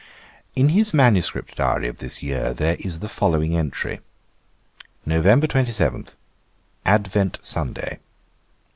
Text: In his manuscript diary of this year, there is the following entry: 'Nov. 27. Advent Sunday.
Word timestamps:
In 0.55 0.69
his 0.69 0.95
manuscript 0.95 1.57
diary 1.57 1.87
of 1.87 1.97
this 1.99 2.23
year, 2.23 2.55
there 2.55 2.75
is 2.79 3.01
the 3.01 3.07
following 3.07 3.55
entry: 3.55 3.99
'Nov. 5.05 5.47
27. 5.47 6.05
Advent 6.87 7.37
Sunday. 7.43 7.99